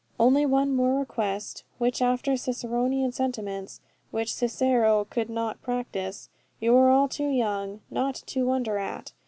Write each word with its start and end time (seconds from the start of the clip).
Only 0.19 0.47
one 0.47 0.73
more 0.75 0.97
request, 0.97 1.63
which 1.77 2.01
after 2.01 2.35
Ciceronian 2.35 3.11
sentiments 3.11 3.81
which 4.09 4.33
Cicero 4.33 5.05
could 5.07 5.29
not 5.29 5.61
practise 5.61 6.27
you 6.59 6.75
are 6.75 6.89
all 6.89 7.07
too 7.07 7.29
young 7.29 7.81
not 7.91 8.15
to 8.15 8.47
wonder 8.47 8.79
at. 8.79 9.11